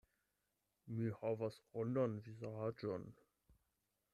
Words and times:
Vi 0.99 1.11
havas 1.17 1.59
rondan 1.75 2.17
vizaĝon. 2.29 3.09